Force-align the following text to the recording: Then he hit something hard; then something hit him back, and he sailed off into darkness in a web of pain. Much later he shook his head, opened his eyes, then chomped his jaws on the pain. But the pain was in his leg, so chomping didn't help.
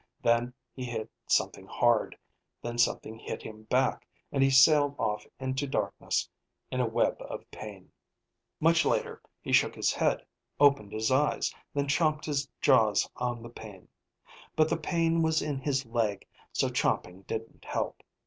Then 0.23 0.51
he 0.73 0.83
hit 0.83 1.11
something 1.27 1.67
hard; 1.67 2.17
then 2.63 2.79
something 2.79 3.19
hit 3.19 3.43
him 3.43 3.65
back, 3.65 4.07
and 4.31 4.41
he 4.41 4.49
sailed 4.49 4.95
off 4.97 5.27
into 5.39 5.67
darkness 5.67 6.27
in 6.71 6.81
a 6.81 6.87
web 6.87 7.17
of 7.21 7.45
pain. 7.51 7.91
Much 8.59 8.83
later 8.83 9.21
he 9.43 9.53
shook 9.53 9.75
his 9.75 9.93
head, 9.93 10.25
opened 10.59 10.91
his 10.91 11.11
eyes, 11.11 11.53
then 11.75 11.85
chomped 11.85 12.25
his 12.25 12.49
jaws 12.61 13.07
on 13.17 13.43
the 13.43 13.49
pain. 13.49 13.89
But 14.55 14.69
the 14.71 14.75
pain 14.77 15.21
was 15.21 15.39
in 15.39 15.59
his 15.59 15.85
leg, 15.85 16.25
so 16.51 16.69
chomping 16.69 17.21
didn't 17.27 17.63
help. 17.65 18.01